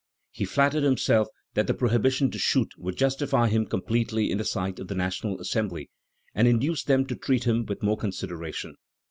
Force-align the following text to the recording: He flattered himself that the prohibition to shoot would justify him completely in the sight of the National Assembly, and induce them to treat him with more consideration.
He 0.31 0.45
flattered 0.45 0.81
himself 0.81 1.27
that 1.53 1.67
the 1.67 1.75
prohibition 1.75 2.31
to 2.31 2.39
shoot 2.39 2.71
would 2.75 2.97
justify 2.97 3.49
him 3.49 3.67
completely 3.67 4.31
in 4.31 4.39
the 4.39 4.43
sight 4.43 4.79
of 4.79 4.87
the 4.87 4.95
National 4.95 5.39
Assembly, 5.39 5.91
and 6.33 6.47
induce 6.47 6.83
them 6.83 7.05
to 7.05 7.15
treat 7.15 7.43
him 7.43 7.67
with 7.67 7.83
more 7.83 7.97
consideration. 7.97 8.77